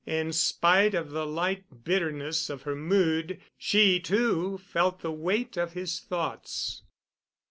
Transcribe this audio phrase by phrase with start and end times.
[0.07, 5.73] In spite of the light bitterness of her mood, she, too, felt the weight of
[5.73, 6.81] his thoughts.